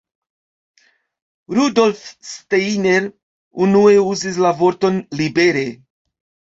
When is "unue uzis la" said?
3.67-4.59